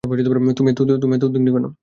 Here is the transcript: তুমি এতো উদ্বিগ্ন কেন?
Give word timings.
তুমি 0.57 0.69
এতো 0.71 0.81
উদ্বিগ্ন 1.27 1.47
কেন? 1.55 1.65